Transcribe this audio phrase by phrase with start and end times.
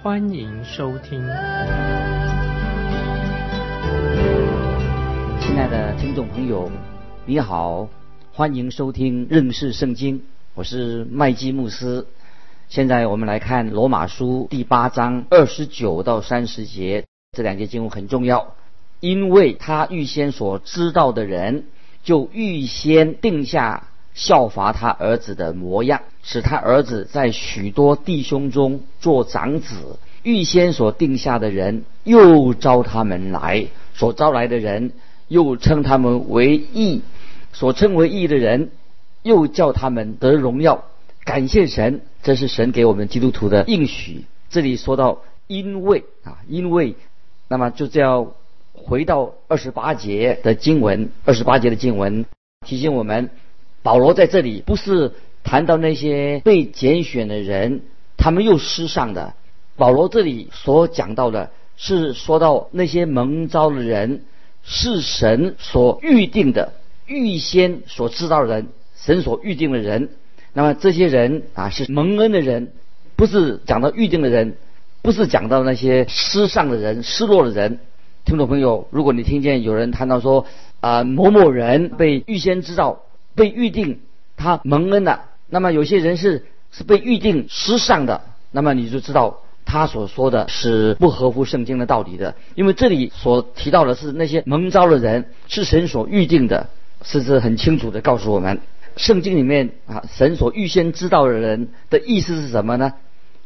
[0.00, 1.18] 欢迎收听。
[5.40, 6.70] 亲爱的听众朋友，
[7.26, 7.88] 你好，
[8.32, 10.22] 欢迎收听认识圣经，
[10.54, 12.06] 我是麦基牧师。
[12.68, 18.54] 现在我们来看罗马书第八章二十九到三十节，这两节经文很重要，
[19.00, 21.64] 因为他预先所知道的人，
[22.04, 30.00] 就预先定下效法他儿子的模样，使他儿子在许多弟兄中做长子。
[30.24, 34.90] 预先所定下的人，又招他们来；所招来的人，
[35.28, 37.02] 又称他们为义；
[37.52, 38.72] 所称为义的人，
[39.22, 40.82] 又叫他们得荣耀。
[41.24, 44.24] 感谢神，这是神给我们基督徒的应许。
[44.50, 46.96] 这里说到因为啊，因为，
[47.46, 48.32] 那么就这样
[48.72, 52.26] 回到二十八节的经文，二十八节的经文
[52.66, 53.30] 提醒我们，
[53.88, 57.80] 保罗在这里不是谈到那些被拣选的人，
[58.18, 59.32] 他们又失上的。
[59.76, 64.24] 保罗这里所讲到的是说到那些蒙召的人，
[64.62, 66.74] 是神所预定的，
[67.06, 70.10] 预先所知道的人，神所预定的人。
[70.52, 72.72] 那么这些人啊是蒙恩的人，
[73.16, 74.58] 不是讲到预定的人，
[75.00, 77.78] 不是讲到那些失丧的人、失落的人。
[78.26, 80.44] 听众朋友，如果你听见有人谈到说
[80.80, 83.00] 啊某某人被预先知道、
[83.38, 84.00] 被预定
[84.36, 88.20] 他蒙恩了，那么有些人是是被预定失丧的，
[88.50, 92.34] 那么你就知道他所说的是不合乎圣经的道理的。
[92.54, 96.68] 因为这里所提到的是那些蒙召的人是神所预定的，
[97.02, 98.60] 是是很清楚的告诉我们。
[98.96, 102.92] 圣经里面啊，神所预先知道的人的意思是什么呢？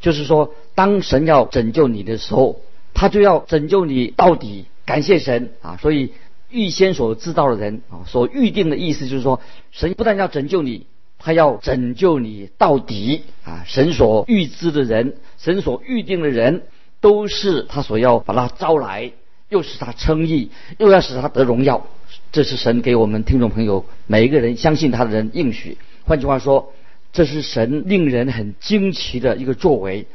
[0.01, 2.61] 就是说，当神要拯救你的时候，
[2.95, 4.65] 他就要拯救你到底。
[4.85, 5.79] 感谢神啊！
[5.81, 6.13] 所以
[6.53, 9.41] 预先所知道的人啊，所预定的意思就是说，
[9.71, 10.87] 神不但要拯救你，
[11.19, 13.65] 他要拯救你到底啊！
[13.67, 16.63] 神所预知的人，神所预定的人，
[17.01, 19.13] 都是他所要把他招来，
[19.49, 21.87] 又使他称义，又要使他得荣耀。
[22.33, 25.79] 这是神给我们听众朋友每一个人相信他的人应许。
[26.05, 26.73] 换句话说，
[27.13, 30.07] 这是神令人很惊奇的一个作为。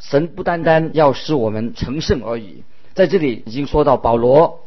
[0.00, 2.62] 神不单单要使我们成圣而已。
[2.94, 4.63] 在这里已经说到保罗，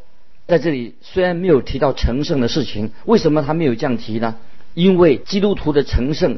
[0.47, 4.35] 在这里虽然没有提到成圣的事情，为什么他没有这样提呢？
[4.73, 6.37] 因为基督徒的成圣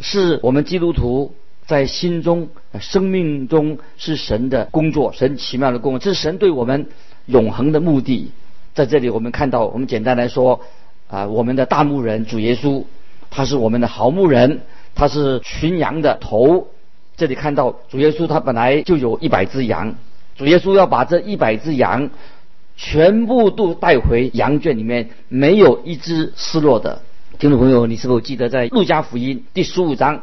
[0.00, 1.34] 是我们基督徒
[1.66, 6.86] 在心中、生命中是神的工作，神奇妙的工作，这是神对我们
[7.26, 8.30] 永恒的目的。
[8.72, 10.60] 在这里，我们看到，我们简单来说，
[11.08, 12.84] 啊，我们的大牧人主耶稣，
[13.30, 14.60] 他是我们的好牧人，
[14.94, 16.68] 他是群羊的头。
[17.16, 19.96] 这里看到主耶稣，他本来就有一百只羊，
[20.36, 22.10] 主耶稣要把这一百只羊
[22.76, 27.02] 全部都带回羊圈里面，没有一只失落的。
[27.38, 30.22] 听众朋友，你是否记得在路加福音第十五章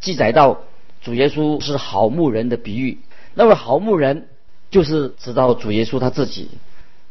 [0.00, 0.60] 记载到
[1.02, 2.98] 主耶稣是好牧人的比喻？
[3.34, 4.28] 那么好牧人
[4.70, 6.48] 就是指到主耶稣他自己。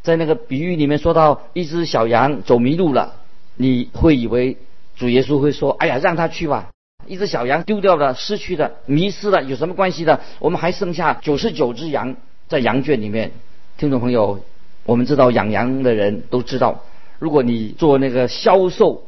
[0.01, 3.15] 在那个比喻里面说到一只小羊走迷路了，
[3.55, 4.57] 你会以为
[4.95, 6.69] 主耶稣会说：“哎呀，让他去吧。”
[7.05, 10.21] 一只小羊丢掉了、失去了、迷失了，有什么关系的？
[10.39, 12.15] 我们还剩下九十九只羊
[12.47, 13.31] 在羊圈里面。
[13.77, 14.43] 听众朋友，
[14.89, 16.83] 我们知道养羊的人都知道，
[17.19, 19.03] 如果你做那个销售，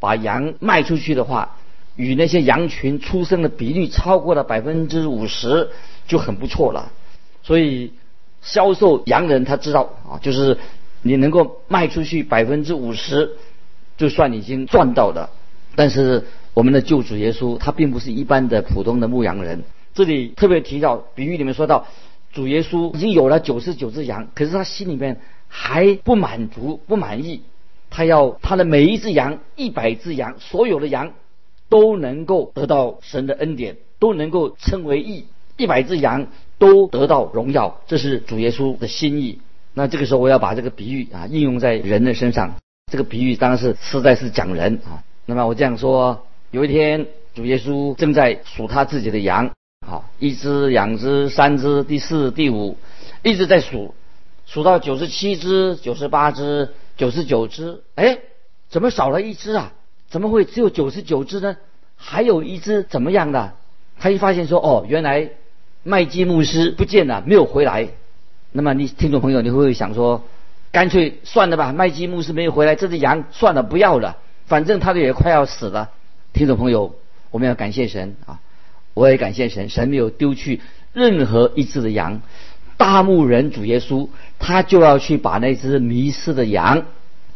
[0.00, 1.56] 把羊卖出去的话，
[1.94, 5.68] 与那些羊群出生的比率超过了百分之五十，
[6.08, 6.90] 就很不错了。
[7.42, 7.92] 所以。
[8.42, 10.56] 销售羊人他知道啊，就是
[11.02, 13.32] 你能够卖出去百分之五十，
[13.96, 15.30] 就算已经赚到了。
[15.74, 16.22] 但是
[16.54, 19.64] 我们的救主耶稣他并不是一般的普通的牧羊人。
[19.94, 21.88] 这里特别提到比喻里面说到，
[22.36, 27.42] 主耶稣已经有了九十九只羊，可是他心里面还不满足、不满意，
[27.90, 31.14] 他要他的每一只羊、一百只羊、所有的羊
[31.68, 35.24] 都能够得到神的恩典，都能够称为义。
[35.56, 36.28] 一百只羊。
[36.58, 39.40] 都得到荣耀，这是主耶稣的心意。
[39.74, 42.54] 那这个时候，我要把这个比喻啊应用在人的身上。
[42.90, 45.04] 这个比喻当然是实在是讲人啊。
[45.26, 49.50] 那么我这样说：有一天，主耶稣正在数他自己的羊，
[49.86, 52.76] 好，一只、两只、三只、第四、第五，
[53.22, 53.94] 一直在数，
[54.44, 58.18] 数到九十七只、九十八只、九十九只，哎，
[58.68, 59.72] 怎么少了一只啊？
[60.10, 61.56] 怎么会只有九十九只呢？
[61.96, 63.54] 还有一只怎么样的？
[63.98, 65.30] 他一发现说：哦，原来。
[65.88, 67.90] 麦基牧师不见了，没有回来。
[68.50, 70.24] 那么你听众朋友，你会不会想说，
[70.72, 74.16] 干脆算了吧，麦基牧师没有回来，这只羊算了，不要了，
[74.46, 75.90] 反正他的也快要死了。
[76.32, 76.96] 听众朋友，
[77.30, 78.40] 我们要感谢神啊！
[78.96, 80.62] 我也感谢神，神没有丢去
[80.94, 82.22] 任何一只的羊。
[82.78, 84.08] 大牧人主耶稣，
[84.38, 86.86] 他就要去把那只迷失的羊，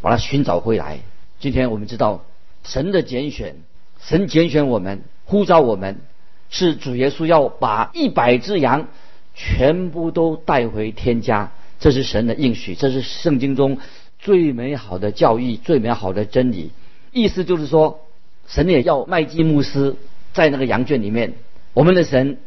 [0.00, 1.00] 把它寻找回来。
[1.38, 2.24] 今天我们知道，
[2.64, 3.56] 神的拣选，
[4.00, 6.00] 神拣选我们，呼召我们，
[6.48, 8.88] 是主耶稣要把一百只羊。
[9.32, 13.78] 全部都带回天家，这是神的应许，这是圣经中
[14.18, 16.72] 最美好的教义，最美好的真理。
[17.12, 18.00] 意思就是说，
[18.48, 19.94] 神也要麦基牧师
[20.32, 21.34] 在那个羊圈里面。
[21.72, 22.38] 我们的神，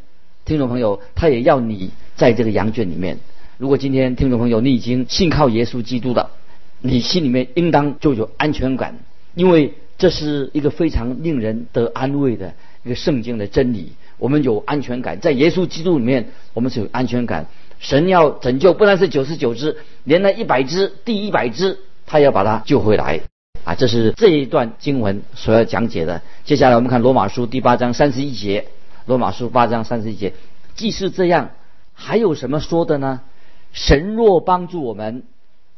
[0.43, 3.19] 听众朋友，他也要你在这个羊圈里面。
[3.57, 6.31] 如果今天听众朋友你已经信靠耶稣基督了，
[6.81, 8.99] 你心里面应当就有安全感，
[9.33, 12.53] 因为这是一个非常令人得安慰的
[12.83, 13.93] 一个圣经的真理。
[14.17, 17.45] 我们有安全感，在耶稣基督里面，我们是有安全感。
[17.79, 23.21] 神要拯救，不但是九十九只，连那一百只，第一百只，他要把它救回来。
[23.63, 26.21] 啊，这是这一段经文所要讲解的。
[26.43, 28.65] 接下来我们看罗马书第八章三十一节。
[29.05, 30.33] 罗马书八章三十一节，
[30.75, 31.51] 既是这样，
[31.93, 33.21] 还有什么说的呢？
[33.73, 35.23] 神若帮助我们，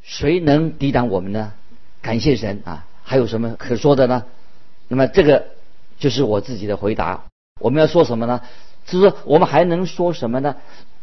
[0.04, 1.54] 谁能抵挡我们呢？
[2.02, 2.86] 感谢神啊！
[3.04, 4.26] 还有什么可说的呢？
[4.88, 5.46] 那么这个
[5.98, 7.24] 就是我自己的回答。
[7.60, 8.42] 我们要说什么呢？
[8.86, 10.58] 就是说，我们还能说什么呢？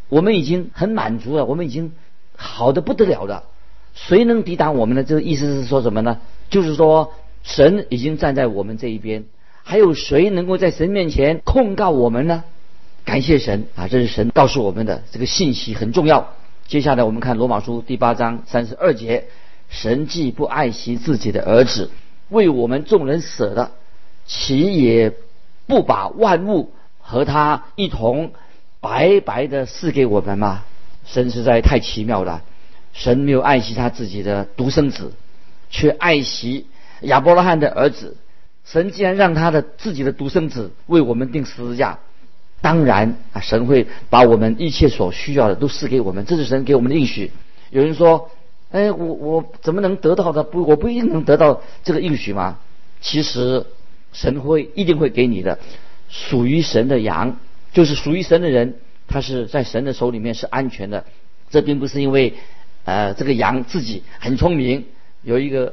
[0.08, 1.92] 我们已经很满足了，我们已经
[2.36, 3.44] 好的不得了了。
[3.94, 5.02] 谁能抵挡我们呢？
[5.02, 6.20] 这个意思是说什么呢？
[6.50, 9.24] 就是说，神已经站在我们这一边，
[9.62, 12.44] 还有谁能够在神面前控告我们呢？
[13.04, 13.88] 感谢神啊！
[13.88, 16.34] 这是神告诉我们的这个信息很重要。
[16.66, 19.24] 接下来我们看罗马书第八章三十二节：
[19.68, 21.90] 神既不爱惜自己的儿子，
[22.28, 23.72] 为我们众人舍了，
[24.26, 25.12] 其也？
[25.64, 28.32] 不把万物和他一同
[28.80, 30.64] 白白的赐给我们吗？
[31.06, 32.42] 神实在太奇妙了。
[32.92, 35.12] 神没有爱惜他自己的独生子，
[35.70, 36.66] 却爱惜
[37.02, 38.16] 亚伯拉罕的儿子。
[38.64, 41.98] 神既然让他的自己的独生子为我们定十字架，
[42.60, 46.24] 当然啊，神会把我们一切所需要的都赐给我们。
[46.24, 47.30] 这是神给我们的应许。
[47.70, 48.30] 有人说
[48.70, 50.42] ：“哎，我我怎么能得到的？
[50.42, 52.58] 不，我不一定能得到这个应许吗？”
[53.00, 53.66] 其实。
[54.14, 55.58] 神会一定会给你的，
[56.10, 57.38] 属于神的羊，
[57.72, 58.74] 就是属于神的人，
[59.08, 61.06] 他是在神的手里面是安全的。
[61.48, 62.34] 这并不是因为，
[62.84, 64.84] 呃，这个羊自己很聪明。
[65.22, 65.72] 有一个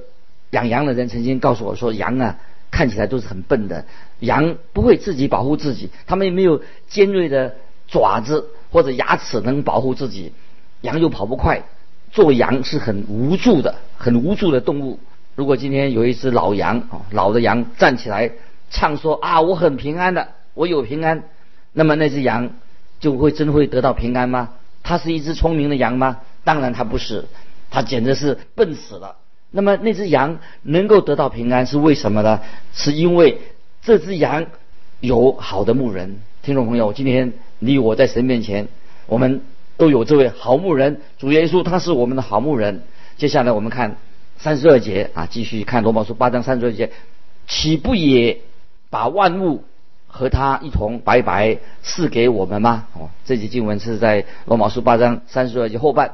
[0.52, 2.40] 养羊的人曾经告诉我说，羊啊
[2.72, 3.86] 看起来都是很笨的，
[4.20, 7.56] 羊不会自己保护自己，它们也没有尖锐的
[7.88, 10.34] 爪子或者牙齿能保护自己，
[10.82, 11.64] 羊又跑不快，
[12.12, 15.00] 做羊是很无助的，很无助的动物。
[15.36, 18.32] 如果今天有一只老羊啊，老的羊站起来
[18.70, 21.24] 唱说啊，我很平安的，我有平安，
[21.74, 22.52] 那么那只羊
[23.00, 24.50] 就会真会得到平安吗？
[24.84, 26.20] 它是一只聪明的羊吗？
[26.44, 27.26] 当然它不是，
[27.70, 29.16] 它简直是笨死了。
[29.52, 32.42] 那么那只羊能够得到平安是为什么呢？
[32.74, 33.40] 是因为
[33.82, 34.46] 这只羊
[35.00, 36.20] 有好的牧人。
[36.42, 38.68] 听众朋友，今天你我在神面前，
[39.08, 39.42] 我们
[39.78, 42.84] 都有这位好牧人，主耶稣他是我们的好牧人。
[43.18, 43.98] 接下来我们看。
[44.42, 46.92] 三十二节啊，继续看罗马书八章三十二节，
[47.46, 48.40] 岂不也
[48.90, 49.66] 把万物
[50.08, 52.88] 和他一同白白赐给我们吗？
[52.94, 56.14] 哦，这节经文是在罗马书八章三十二节后半，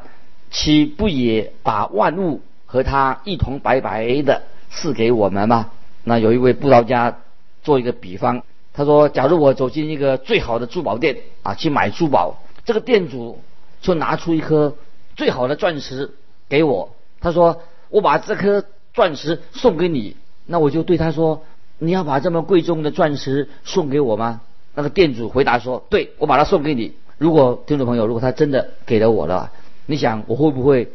[0.50, 2.42] 岂不也把万物
[2.75, 5.72] 和他一同白白的赐给我们吗？
[6.03, 7.20] 那有一位布道家
[7.63, 13.39] 做一个比方，他说：假如我走进一个最好的珠宝店啊，去买珠宝，这个店主
[13.79, 14.75] 就拿出一颗
[15.15, 16.12] 最好的钻石
[16.50, 16.91] 给我，
[17.22, 17.62] 他说。
[17.89, 20.17] 我把这颗钻石送给你，
[20.48, 21.44] 那我就对他说
[21.77, 24.41] ：“你要把这么贵重的钻石送给我吗？”
[24.74, 29.51] 那个店主回答说：“对，我把它送给你。”如果听众朋友，如果他真的给了我了，
[29.86, 30.91] 你想我会不会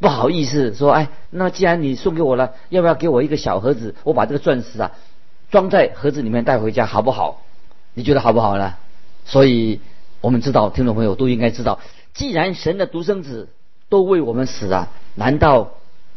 [0.00, 3.94] 不好意思说：“哎，那既然你送给我了，要不要给我一个小盒子？
[4.02, 4.92] 我把这个钻石啊
[5.50, 7.42] 装在盒子里面带回家，好不好？”
[7.94, 8.74] 你觉得好不好呢？
[9.24, 9.80] 所以
[10.20, 11.78] 我们知道，听众朋友都应该知道，
[12.14, 13.48] 既然神的独生子
[13.88, 15.72] 都为我们死了，难道？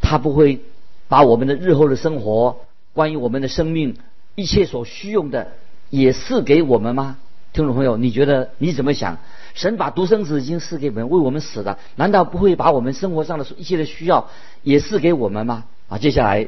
[0.05, 0.59] 他不会
[1.07, 2.57] 把我们的日后的生活，
[2.93, 3.95] 关于我们的生命
[4.35, 5.47] 一切所需用的，
[5.89, 7.17] 也赐给我们吗？
[7.53, 9.19] 听众朋友，你觉得你怎么想？
[9.53, 14.27] 神把独生子已经赐给我们，为我们死了，难道不会把我们生活上的一切的需要
[14.63, 15.65] 也赐给我们吗？
[15.87, 16.47] 啊，接下来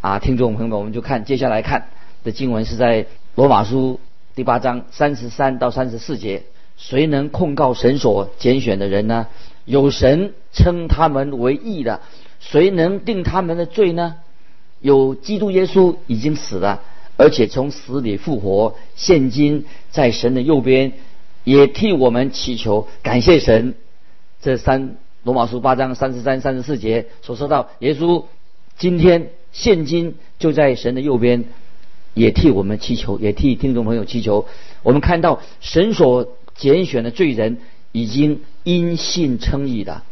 [0.00, 1.88] 啊，听众朋友们，我们就看接下来看
[2.22, 3.98] 的经文是在罗马书
[4.36, 6.44] 第八章三十三到三十四节。
[6.76, 9.26] 谁能控告神所拣选的人呢？
[9.64, 12.00] 有神称他们为义的。
[12.38, 14.16] 谁能定他们的罪呢？
[14.80, 16.82] 有基督耶稣已经死了，
[17.16, 20.92] 而且从死里复活，现今在神的右边，
[21.44, 22.88] 也替我们祈求。
[23.02, 23.74] 感谢神，
[24.42, 28.24] 这三罗马书八章三十三、三十四节所说到，耶稣
[28.76, 31.44] 今天现今就在神的右边，
[32.14, 34.46] 也替我们祈求，也替听众朋友祈求。
[34.82, 37.58] 我们看到神所拣选的罪人
[37.92, 40.02] 已经因信称义的，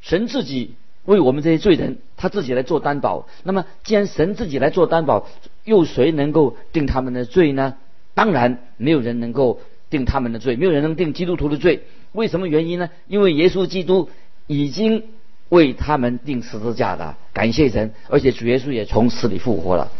[0.00, 0.74] 神自己
[1.14, 3.26] 为我们这些罪人，他自己来做担保。
[3.42, 5.26] 那么，既然神自己来做担保，
[5.64, 7.76] 又谁能够定他们的罪呢？
[8.14, 11.84] 当然，没有人能够定他们的罪，没有人能定基督徒的罪。
[12.12, 12.90] 为什么原因呢？
[13.06, 14.10] 因为耶稣基督
[14.46, 15.04] 已经
[15.48, 19.90] 为他们定十字架了，感谢神，而且主耶稣也从死里复活了。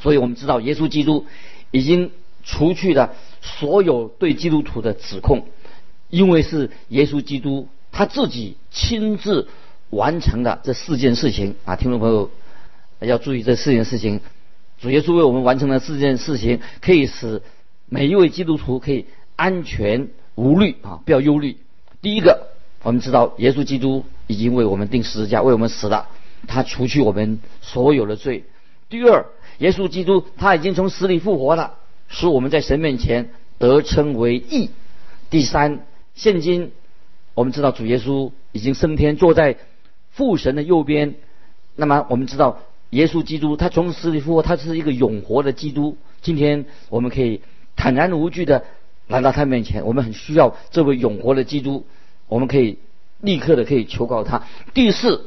[0.00, 1.26] 所以我们知道，耶稣基督
[1.70, 2.10] 已经
[2.42, 5.46] 除去了所有对基督徒的指控，
[6.10, 9.48] 因为是耶稣基督他自己亲自
[9.90, 11.76] 完成的这四件事情啊！
[11.76, 12.30] 听众朋友
[13.00, 14.20] 要注意这四件事情，
[14.80, 17.42] 主耶稣为我们完成了四件事情，可以使。
[17.88, 21.56] 每一位基督徒可以安全无虑啊，不要忧虑。
[22.02, 22.48] 第一个，
[22.82, 26.08] 我们知道耶稣基督已经为我们定十字架，为我们死了，
[26.48, 28.42] 他除去我们所有的罪。
[28.88, 29.26] 第二，
[29.58, 31.74] 耶稣基督他已经从死里复活了，
[32.08, 34.70] 使我们在神面前得称为义。
[35.30, 36.72] 第三，现今
[37.34, 39.58] 我们知道主耶稣已经升天，坐在
[40.16, 41.14] 父神的右边。
[41.76, 42.58] 那么我们知道
[42.90, 45.96] 耶稣基督他从死里复活，他是一个永活的基督。
[46.20, 47.40] 今天我们可以。
[47.78, 48.64] 坦然无惧的
[49.06, 51.84] 来到他面前，我们很需要这位永活的基督，
[52.26, 52.78] 我们可以
[53.20, 54.44] 立刻的可以求告他。
[54.72, 55.26] 第四，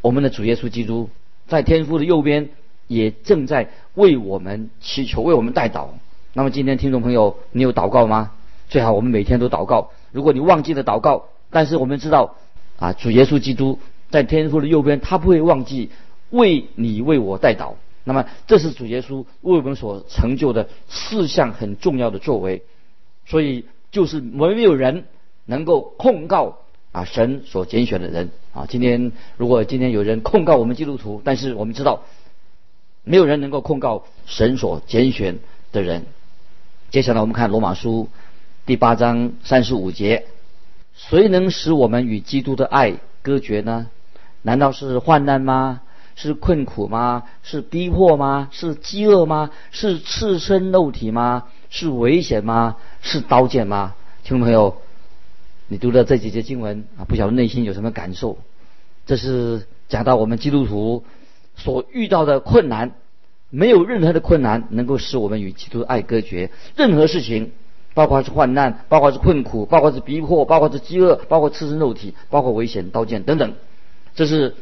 [0.00, 1.10] 我们的主耶稣基督
[1.48, 2.50] 在天父的右边，
[2.86, 5.88] 也正在为我们祈求，为我们代祷。
[6.34, 8.30] 那么今天听众朋友，你有祷告吗？
[8.68, 9.90] 最好我们每天都祷告。
[10.12, 12.36] 如果你忘记了祷告，但是我们知道
[12.78, 13.80] 啊，主耶稣基督
[14.12, 15.90] 在天父的右边，他不会忘记
[16.30, 17.72] 为你为我代祷。
[18.04, 22.62] 那么，这是主耶稣为我们所成就的四项很重要的作为，
[23.26, 25.04] 所以就是没有人
[25.46, 26.58] 能够控告
[26.90, 28.66] 啊神所拣选的人啊。
[28.68, 32.02] 今天如果今天有人控告我们基督徒，但是我们知道，
[33.04, 35.38] 没有人能够控告神所拣选
[35.70, 36.04] 的人。
[36.90, 38.08] 接下来我们看罗马书
[38.66, 40.26] 第八章三十五节：
[40.92, 43.88] 谁能使我们与基督的爱隔绝呢？
[44.42, 45.80] 难道是患难吗？
[46.14, 47.22] 是困苦吗？
[47.42, 48.48] 是逼迫吗？
[48.50, 49.50] 是饥饿吗？
[49.70, 51.44] 是赤身肉体吗？
[51.70, 52.76] 是危险吗？
[53.00, 53.94] 是刀剑吗？
[54.22, 54.76] 听众朋友，
[55.68, 58.38] 你读了这几节经文啊，不晓得内心有什么感受？
[59.06, 61.02] 这是讲到我们基督徒
[61.56, 62.92] 所遇到的困难，
[63.48, 66.50] 没有任何的困难能够使我们与基督的爱隔绝。
[66.76, 67.52] 任何事情，
[67.94, 73.54] 包括是患难，包括是困苦，包括是逼迫，包括是饥饿，包括赤身肉体，包括危险、刀剑等等，
[74.14, 74.54] 这是。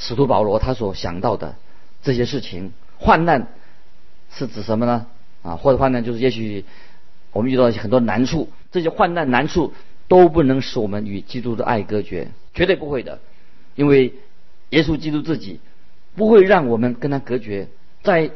[0.00, 1.56] 使徒保罗他所想到的
[2.04, 3.48] 这些事情，患难
[4.30, 5.06] 是指什么呢？
[5.42, 6.64] 啊，或者患难就是也许
[7.32, 9.72] 我们遇到很多难处，这些患难难处
[10.06, 13.18] 都不能使我们与基督的爱隔绝，绝对不会的，
[13.74, 14.14] 因为
[14.70, 15.58] 耶稣基督自己
[16.14, 17.66] 不会让我们跟他隔绝，
[18.04, 18.30] 在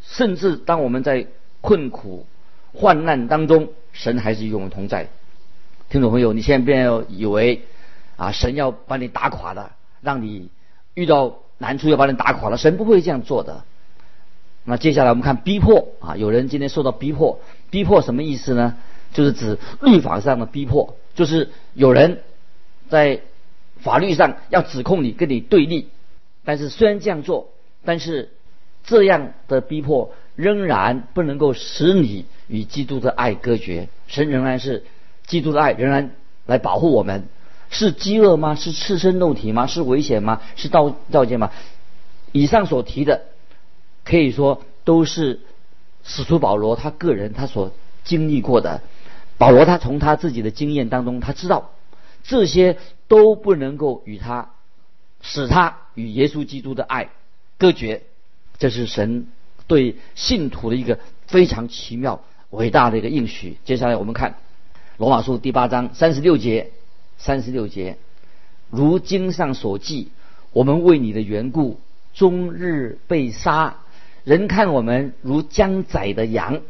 [0.00, 1.26] 甚至当我们在
[1.60, 2.24] 困苦
[2.72, 5.10] 患难当中，神还是与我们同在。
[5.90, 7.66] 听众朋友，你现在不要以为
[8.16, 10.50] 啊，神要把你打垮的，让你。
[10.94, 13.64] 遇到难处要把你打垮了，神不会这样做的。
[14.64, 17.40] 那接下来我们看逼迫啊，有人今天受到逼迫，
[17.70, 18.76] 逼迫什么意思呢？
[19.14, 22.20] 就是指律法上的逼迫，就是有人
[22.90, 23.22] 在
[23.78, 25.88] 法律上要指控你，跟你对立。
[26.44, 27.48] 但是虽然这样做，
[27.82, 28.28] 但是
[28.84, 33.88] 这样的逼迫仍然不能够使你与基督的爱隔绝。
[34.08, 34.84] 神仍然是
[35.26, 36.10] 基督的爱，仍然
[36.44, 37.28] 来保护我们。
[37.72, 38.54] 是饥饿吗？
[38.54, 39.66] 是赤身肉体吗？
[39.66, 40.42] 是危险吗？
[40.56, 41.50] 是盗盗窃吗？
[42.30, 43.22] 以上所提的，
[44.04, 45.40] 可以说都是
[46.04, 47.72] 使徒保罗他个人他所
[48.04, 48.82] 经历过的。
[49.38, 51.70] 保罗他从他自己的经验当中，他知道
[52.22, 52.76] 这些
[53.08, 54.50] 都不能够与他
[55.22, 57.08] 使他与耶稣基督的爱
[57.56, 58.02] 隔绝。
[58.58, 59.26] 这是神
[59.66, 63.56] 对信徒的一个非常奇妙伟大的一个应许。
[63.64, 64.36] 接下来我们看
[64.98, 66.70] 罗马书第八章三十六节。
[67.24, 67.98] 三十六节，
[68.68, 70.08] 如经上所记，
[70.52, 71.78] 我们为你的缘故，
[72.14, 73.76] 终日被杀，
[74.24, 76.62] 人看我们如将宰的羊。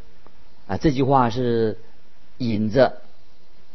[0.66, 1.78] 啊，这句话是
[2.36, 2.98] 引着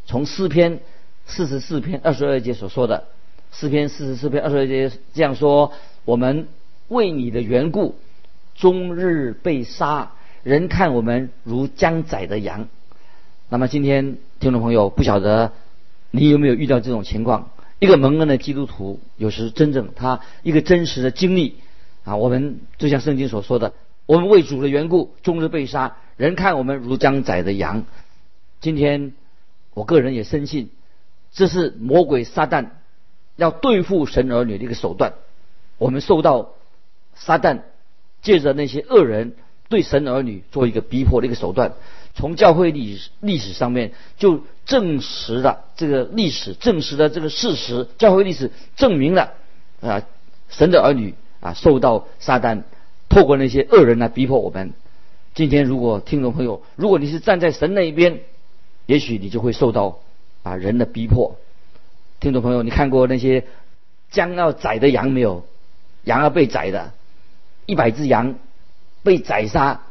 [0.05, 0.79] 从诗篇
[1.25, 3.05] 四十四篇二十二节所说的。
[3.51, 5.73] 诗篇四十四篇二十二节这样说：
[6.05, 6.47] 我们
[6.89, 7.95] 为你的缘故，
[8.53, 10.11] 终日被杀，
[10.43, 12.67] 人看我们如将宰的羊。
[13.49, 15.53] 那么今天听众朋友不晓得。
[16.17, 17.51] 你有没有遇到这种情况？
[17.79, 21.57] 一个蒙恩的基督徒，有时真正他一个真实的经历
[22.03, 23.73] 啊，我们就像圣经所说的，
[24.07, 27.85] 我们为主的缘故，终日被杀，人看我们如将宰的羊。
[28.61, 29.13] 今天
[29.75, 30.71] 我个人也深信，
[31.31, 32.69] 这是魔鬼撒旦
[33.35, 35.13] 要对付神儿女的一个手段。
[35.77, 36.53] 我们受到
[37.13, 37.59] 撒旦
[38.23, 39.35] 借着那些恶人
[39.69, 41.73] 对神儿女做一个逼迫的一个手段。
[42.17, 47.87] 从教会历史历史上面就证实了这个历史，证实了这个事实。
[47.99, 49.33] 教会历史证明了
[49.81, 50.01] 啊，
[50.49, 52.63] 神的儿女啊受到撒旦
[53.07, 54.73] 透过那些恶人来逼迫我们。
[55.35, 58.21] 今天如果听众朋友，如果你是站在神那一边，
[58.87, 59.99] 也许你就会受到
[60.41, 61.35] 啊人的逼迫。
[62.19, 63.45] 听众朋友，你看过那些
[64.09, 65.45] 将要宰的羊没有？
[66.03, 66.93] 羊要被宰的，
[67.67, 68.33] 一百只羊
[69.03, 69.81] 被宰杀，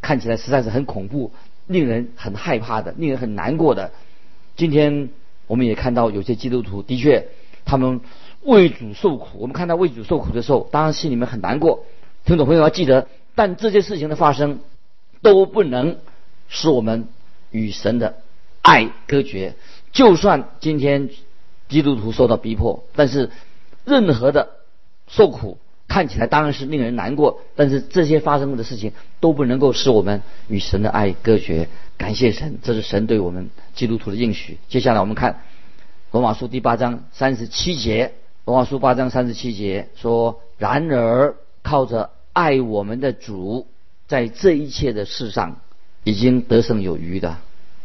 [0.00, 1.32] 看起来实在是很恐怖。
[1.66, 3.92] 令人很害怕的，令人很难过的。
[4.56, 5.10] 今天
[5.46, 7.28] 我们也看到有些基督徒的确，
[7.64, 8.00] 他们
[8.42, 9.38] 为主受苦。
[9.38, 11.84] 我们看到为主受苦的时候，当然心里面很难过。
[12.24, 14.60] 听众朋友要记得，但这些事情的发生
[15.22, 15.98] 都不能
[16.48, 17.08] 使我们
[17.50, 18.18] 与神的
[18.62, 19.54] 爱隔绝。
[19.92, 21.10] 就算今天
[21.68, 23.30] 基督徒受到逼迫，但是
[23.84, 24.50] 任何的
[25.08, 25.58] 受苦。
[25.88, 31.68] 看起来当然是令人难过，但是这些发生过的事情都不能够使我们与神的爱隔绝。
[31.96, 34.58] 感谢神，这是神对我们基督徒的应许。
[34.68, 35.40] 接下来我们看
[36.10, 38.12] 罗马书第八章三十七节。
[38.44, 43.66] 罗马书八章三十七节说：“然而靠着爱我们的主，
[44.06, 45.60] 在这一切的事上
[46.04, 47.38] 已经得胜有余的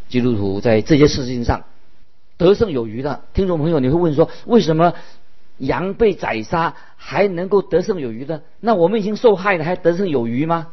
[0.10, 1.64] 基督徒，在这些事情上
[2.38, 4.94] 得胜有余的听众朋友，你会问说，为什么？”
[5.62, 10.70] 羊被宰杀还能够得胜有余的，那我们已经受害了，还得胜有余吗？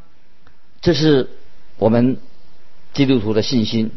[0.81, 1.29] 这是
[1.77, 2.17] 我们
[2.95, 3.91] 基督徒的信心，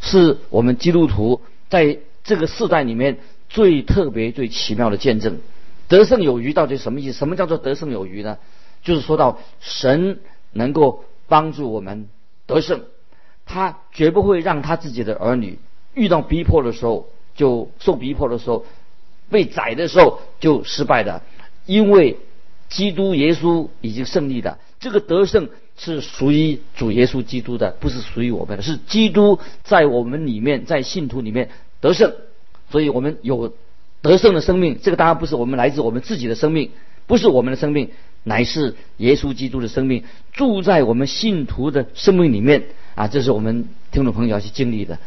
[0.00, 1.40] 是我们基督徒
[1.70, 3.16] 在这个世代里面
[3.48, 5.40] 最特别、最奇妙的见证。
[5.88, 7.18] 得胜有余到底什么意思？
[7.18, 8.36] 什么叫做得胜有余呢？
[8.82, 10.20] 就是说到神
[10.52, 12.10] 能够帮助我们
[12.44, 12.82] 得胜，
[13.46, 15.58] 他绝不会让他自己的儿女
[15.94, 18.66] 遇到逼迫的时候就受逼迫的时候。
[19.30, 21.22] 被宰的时候就失败的，
[21.66, 22.18] 因为
[22.68, 32.14] 基督耶稣已经胜利的，这个得胜是属于主耶稣基督的，不是属于我们的，是基督在我们里面，在信徒里面得胜，
[32.70, 33.52] 所以我们有
[34.02, 34.78] 得胜的生命。
[34.82, 36.70] 这个当然不是我们来自我们自己的生命，
[37.06, 37.90] 不是我们的生命，
[38.24, 43.08] 乃是耶稣基督的生命住在我们信徒的生命里面啊！
[43.08, 44.98] 这是我们听众朋友要去经历的。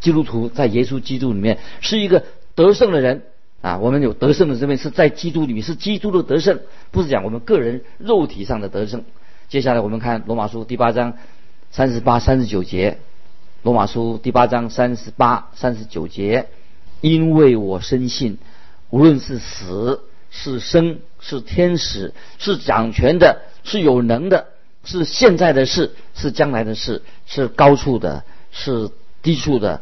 [0.00, 3.22] 基督徒在耶稣基督里面是一个得胜的人。
[3.64, 9.04] 啊，我们有得胜的这边是在基督里面，是基督的得胜，不是讲我们个人肉体上的得胜。
[9.48, 11.14] 接下来我们看罗马书第八章
[11.70, 12.98] 三十八、三十九节。
[13.62, 16.48] 罗马书第八章三十八、三十九节，
[17.00, 18.36] 因为我深信，
[18.90, 24.48] 无论是死是生，是天使，是掌权的，是有能的，
[24.84, 28.90] 是现在的事，是将来的事，是高处的，是
[29.22, 29.80] 低处的，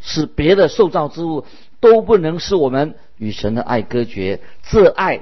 [0.00, 1.44] 是别的受造之物。
[1.80, 5.20] 都不能使我们与神的爱隔绝，这爱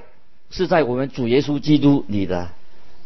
[0.51, 2.51] 是在我们主耶稣基督里的。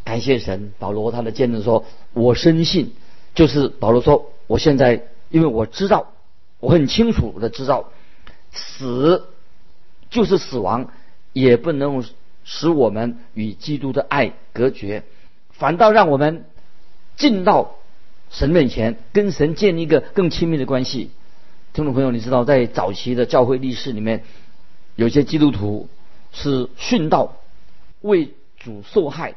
[0.02, 2.92] 感谢神，保罗他的见证说：“我深信，
[3.34, 6.12] 就是保罗说，我现在因为我知道，
[6.58, 7.90] 我很清楚的知道，
[8.50, 9.26] 死
[10.10, 10.90] 就是死亡，
[11.32, 12.02] 也不能
[12.44, 15.04] 使我们与基督的爱隔绝，
[15.50, 16.44] 反倒让我们
[17.16, 17.76] 进到
[18.30, 21.10] 神面前，跟神建立一个更亲密的关系。”
[21.72, 24.24] 听众朋友，你知道在早期的教会历史里面，
[25.00, 25.88] 有些基督徒
[26.30, 27.36] 是殉道，
[28.02, 29.34] 为主受害，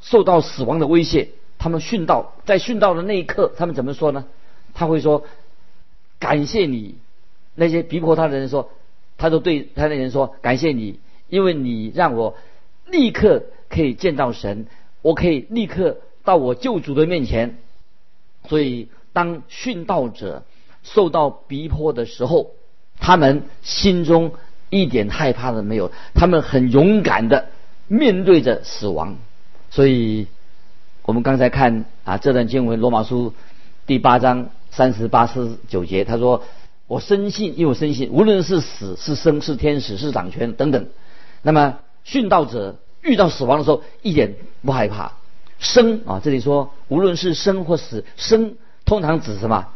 [0.00, 1.28] 受到死亡的威胁。
[1.56, 4.24] 他们殉道，在殉道的那一刻，他们怎么说呢？
[4.74, 5.22] 他会说
[6.18, 6.96] ：“感谢你。”
[7.54, 8.70] 那些逼迫他的人说
[9.18, 12.36] ：“他都对他的人说，感谢你，因为你让我
[12.84, 14.66] 立刻可以见到神，
[15.02, 17.56] 我可以立刻到我救主的面前。”
[18.48, 20.42] 所以，当殉道者。
[20.84, 22.52] 受到逼迫的时候，
[22.98, 24.32] 他们心中
[24.70, 27.46] 一点害怕都没有，他们很勇敢的
[27.86, 29.16] 面对着死亡。
[29.70, 30.26] 所以，
[31.02, 33.30] 我们刚才看啊这段经文《罗马书》
[33.86, 36.42] 第八章三十八、四十九节，他说
[36.86, 40.86] ：“我深信，因为我深信，无论是死是生，是天使是掌权等等，
[41.42, 45.12] 那么殉道者遇到死亡的时候一点不害怕。
[45.58, 48.54] 生啊，这里说无论是生或死，生
[48.84, 49.68] 通常指什么？”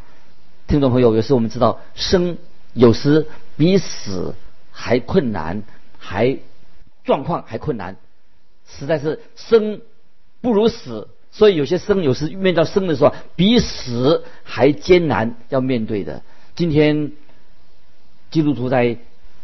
[0.69, 2.39] 听众朋友，有时我们知道生
[2.73, 3.27] 有时
[3.57, 4.35] 比死
[4.85, 5.63] 还困难，
[5.97, 6.39] 还
[7.05, 7.95] 状况还困难，
[8.67, 9.81] 实在是生
[10.41, 16.23] 不如死，所以有些生有时面到生的时候，比死还艰难要面对的。
[16.57, 17.13] 今天
[18.33, 18.97] 基督徒在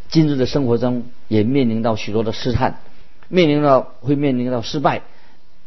[0.08, 2.80] 今日的生活中也面临到许多的试探，
[3.28, 5.02] 面临到会面临到失败，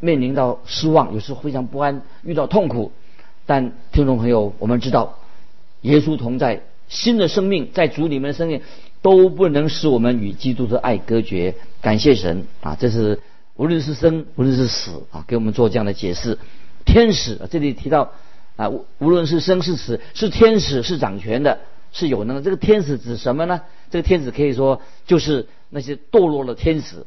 [0.01, 2.91] 面临到失望，有时非常不安，遇到痛苦。
[3.45, 5.17] 但听众朋友，我们知道。
[5.79, 8.61] 耶稣同在，新的生命在主里面的生命
[9.01, 11.55] 都不能使我们与基督的爱隔绝。
[11.81, 12.77] 感谢神啊！
[12.79, 13.19] 这是
[13.55, 16.37] 无论是生，无论是死啊，给我们做这样的解释。
[16.85, 18.11] 天使这里提到
[18.55, 21.59] 啊，无论是生是死，是天使是掌权的，
[21.91, 22.41] 是有能的。
[22.41, 23.61] 这个天使指什么呢？
[23.89, 27.05] 这个天使可以说就是那些堕落的天使，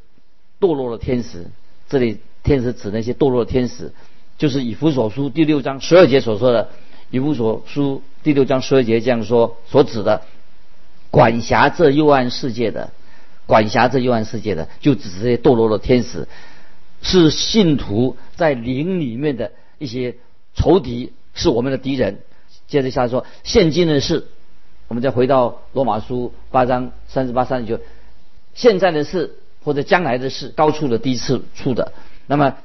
[0.61, 1.47] 堕落的天使。
[1.89, 3.93] 这里天使指那些堕落的天使，
[4.39, 6.71] 就是以弗所书第六章十二节所说的。
[7.11, 10.23] 以弗所书第六章十二节这样说所指的，
[11.15, 12.91] 管辖这幽暗世界的，
[13.47, 16.27] 管辖这幽暗世界的，就指这些堕落的天使，
[17.03, 20.17] 是信徒在灵里面的一些
[20.57, 22.19] 仇敌，是我们的敌人。
[22.67, 24.27] 接着下来说，现今的事，
[24.89, 27.79] 我们再回到罗马书八章三十八、三十九，
[28.55, 31.93] 现在的事或者将来的事，高处的低次处的。
[32.27, 32.57] 那么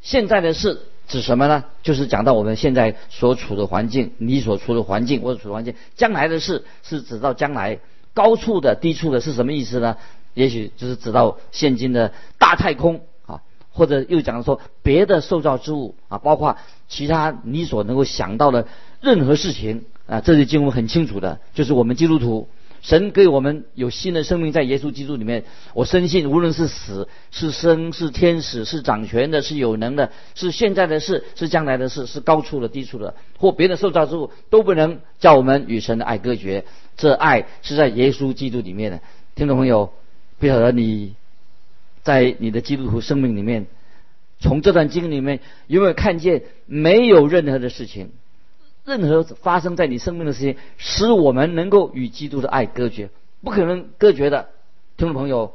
[0.00, 0.86] 现在的事。
[1.10, 1.64] 指什么呢？
[1.82, 7.80] 就是讲到我们现在所处的环境，你所处的环境，我所处的环境，将来的事是指到将来
[8.14, 9.96] 高处的、低处的，是什么意思呢？
[10.34, 13.42] 也许就是指到现今的大太空啊，
[13.72, 16.56] 或者又讲说别的受造之物啊，包括
[16.88, 18.68] 其他你所能够想到的
[19.00, 22.48] 任何事情啊，这里经文很清楚的，就是我们基督徒。
[22.82, 36.64] 神给我们有新的生命在耶稣基督里面，我深信，无论是死是生，是天使是掌权的，是有能的，是现在的事，是将来的事，是高处的低处的，或别的受造之物，都不能叫我们与神的爱隔绝。
[36.96, 39.00] 这爱是在耶稣基督里面的。
[39.34, 39.92] 听众朋友，
[40.38, 41.14] 不晓得你
[42.02, 43.66] 在你的基督徒生命里面，
[44.38, 48.10] 从这段经里面有没有看见没有任何的事情？
[48.84, 53.10] 任何发生在你生命的事情，使我们能够与基督的爱隔绝，
[53.42, 54.48] 不可能隔绝的。
[54.96, 55.54] 听众朋友，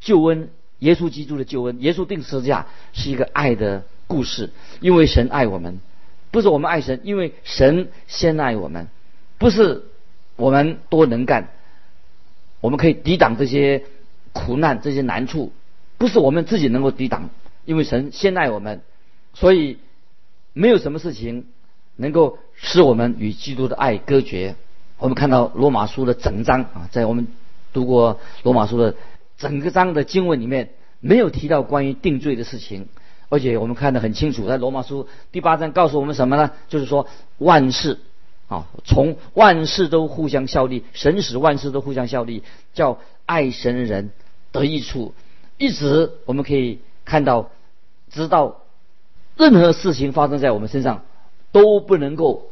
[0.00, 5.80] 救恩，耶稣基督的救恩，耶稣定十字架是一个爱的故事，因为神爱我们，
[6.30, 8.88] 不是我们爱神，因为神先爱我们，
[9.38, 9.84] 不是
[10.36, 11.50] 我们多能干，
[12.60, 13.84] 我们可以抵挡这些
[14.32, 15.52] 苦难、这些难处，
[15.98, 17.30] 不是我们自己能够抵挡，
[17.66, 18.80] 因为神先爱我们，
[19.34, 19.78] 所以
[20.54, 21.46] 没有什么事情。
[21.94, 24.54] 能够使我们与基督的爱隔绝。
[24.98, 27.26] 我们看到罗马书的整章啊，在我们
[27.72, 28.94] 读过罗马书的
[29.36, 30.70] 整个章的经文里面，
[31.00, 32.86] 没有提到关于定罪的事情。
[33.28, 36.52] 而且我们看得很清楚，在罗马书第八章告诉我们什么呢？
[36.68, 37.98] 就是说万事
[38.46, 42.44] 啊，从万事都互相效力，神使万事都互相效力，
[42.74, 44.12] 叫爱神的人
[44.52, 45.14] 得益处。
[45.58, 47.50] 一直我们可以看到，
[48.12, 48.58] 知道
[49.36, 51.02] 任何事情发生在我们身上。
[51.52, 52.46] 都不能够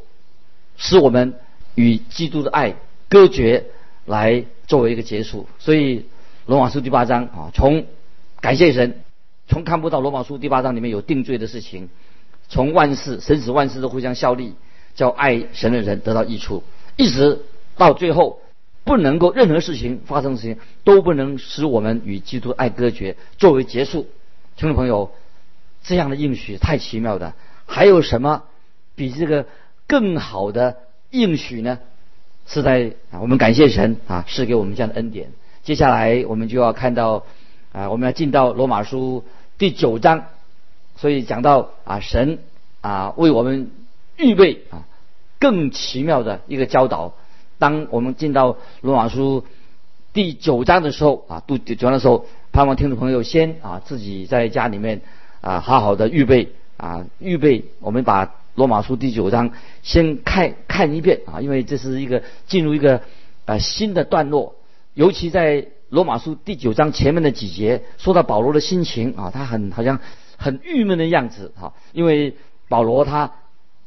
[0.81, 1.35] 使我们
[1.75, 2.75] 与基督的爱
[3.07, 3.65] 隔绝，
[4.05, 5.47] 来作为一个结束。
[5.59, 6.07] 所以
[6.47, 7.85] 罗马书第八章啊，从
[8.39, 8.99] 感谢神，
[9.47, 11.87] 从看不到罗马书第八章里面有定罪的事情，
[12.49, 14.55] 从万事神使万事都互相效力，
[14.95, 16.63] 叫爱神的人得到益处，
[16.97, 17.41] 一直
[17.77, 18.41] 到最后
[18.83, 24.07] 不能够任何事情发生的事情都不能使我们与基督爱隔绝，作为结束。
[24.55, 25.11] 听众朋友，
[25.83, 27.35] 这样的应许太奇妙的，
[27.67, 28.45] 还有什么？
[28.93, 29.47] 比这个
[29.91, 30.77] 更好的
[31.09, 31.79] 应许呢，
[32.47, 35.31] 是在啊，我们感谢神啊，是给我们这样的恩典。
[35.63, 37.25] 接下来我们就要看到
[37.73, 39.25] 啊，我们要进到罗马书
[39.57, 40.27] 第九章，
[40.95, 42.39] 所以讲到啊，神
[42.79, 43.69] 啊为我们
[44.15, 44.87] 预备啊
[45.41, 47.13] 更奇妙的一个教导。
[47.59, 49.43] 当我们进到罗马书
[50.13, 55.01] 第九章的时候啊，读九章的时候，盼望听众朋友先啊自己在家里面
[55.41, 58.35] 啊好好的预备啊预备，我们把。
[58.55, 63.01] 罗马书第九章，先看看一遍啊，因为这是一个进入一个
[63.45, 64.55] 呃新的段落。
[64.93, 69.99] 尤其在罗马书第九章前面的几节，说到保罗的心情啊，他很好像
[70.35, 72.35] 很郁闷的样子哈，因为
[72.67, 73.31] 保罗他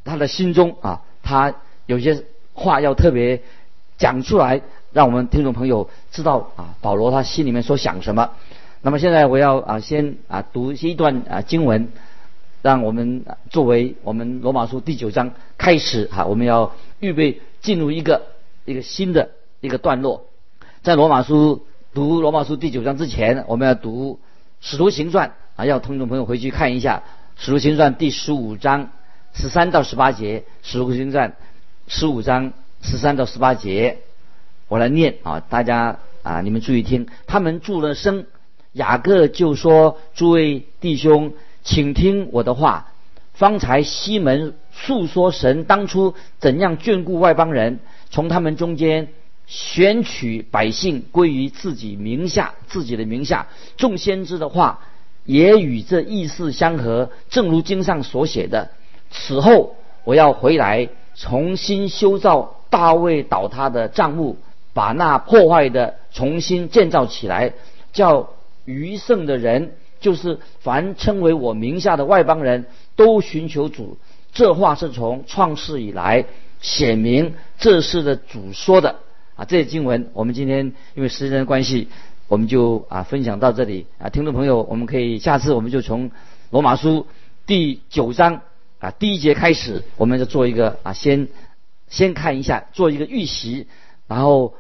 [0.03, 2.25] 他的心中啊，他有些
[2.55, 3.43] 话要特别
[3.99, 8.31] 讲出来，让我们听众朋友知道啊，保罗他心里面所想什么。
[8.81, 11.91] 那么现在我要啊先啊读一段啊经文。
[12.65, 18.23] 让我们作为我们罗马书第九章开始哈，我们要预备进入一个
[18.65, 20.25] 一个新的一个段落。
[20.83, 24.19] 在罗马书读罗马书第九章之前，我们要读
[24.63, 27.03] 使徒行传啊，要听众朋友回去看一下
[27.37, 28.89] 使徒行传第十五章
[29.35, 30.45] 十三到十八节。
[30.63, 31.37] 使徒行传
[31.87, 33.99] 十五章十三到十八节，
[34.69, 37.09] 我来念啊，大家啊，你们注意听。
[37.27, 38.25] 他们住了声，
[38.73, 42.93] 雅各就说：“诸位弟兄。”请听我的话。
[43.33, 49.09] 方才西门诉说神当初怎样眷顾外邦人，从他们中间
[49.49, 53.49] 选取百姓归于自己名下，自己的名下。
[53.77, 54.85] 众先知的话
[55.25, 58.71] 也与这意思相合，正如经上所写的：
[59.11, 59.75] 此后
[60.05, 64.37] 我要回来，重新修造大卫倒塌的帐幕，
[64.75, 67.53] 把那破坏的重新建造起来，
[67.93, 68.31] 叫
[68.65, 73.97] 余剩的人，就是凡称为我名下的外邦人都寻求主。
[74.35, 76.27] 这话是从创世以来
[76.61, 78.97] 显明这是的主说的
[79.35, 79.47] 啊。
[79.47, 81.89] 这些经文，我们今天因为时间的关系，
[82.29, 84.11] 我们就啊分享到这里啊。
[84.11, 86.11] 听众朋友，我们可以下次我们就从
[86.51, 87.07] 罗马书
[87.47, 88.43] 第九章
[88.79, 91.29] 啊第一节开始，我们就做一个啊先
[91.89, 93.69] 先看一下，做一个预习，
[94.07, 94.53] 然后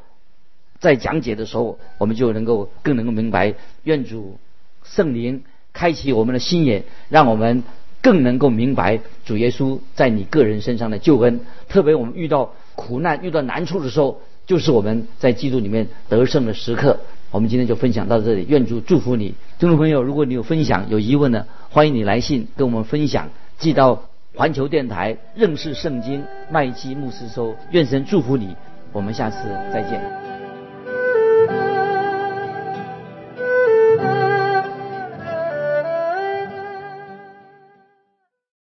[0.78, 3.54] 在讲解的时候，我们就能够更能够明白。
[3.83, 4.38] 愿主
[4.85, 5.42] 圣灵
[5.73, 7.64] 开启我们的心眼，让我们。
[8.05, 17.01] 更能够明白主耶稣在你个人身上的救恩，特别我们遇到苦难、遇到难处的时候，就是我们在基督里面得胜的时刻。
[17.31, 20.03] 我们今天就分享到这里，愿主祝福你，听众朋友。
[20.03, 24.03] 如果你有分享、有疑问呢，欢迎你来信跟我们分享，寄到
[24.35, 27.57] 环球电台认识圣经麦基牧师收。
[27.70, 28.55] 愿神祝福你，
[28.92, 30.34] 我们下次再见。